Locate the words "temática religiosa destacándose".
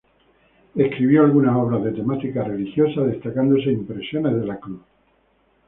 1.91-3.71